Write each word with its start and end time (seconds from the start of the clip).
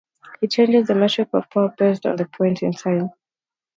He 0.39 0.47
changes 0.47 0.87
the 0.87 0.95
metric 0.95 1.29
of 1.31 1.47
power 1.51 1.75
based 1.77 2.07
on 2.07 2.15
the 2.15 2.25
point 2.25 2.63
in 2.63 2.71
time. 2.71 3.11